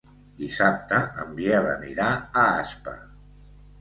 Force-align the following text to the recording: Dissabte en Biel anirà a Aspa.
Dissabte 0.37 1.01
en 1.25 1.35
Biel 1.41 1.69
anirà 1.73 2.09
a 2.23 2.47
Aspa. 2.63 2.99